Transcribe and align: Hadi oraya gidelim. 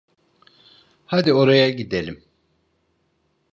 Hadi 1.05 1.33
oraya 1.33 1.69
gidelim. 1.69 2.23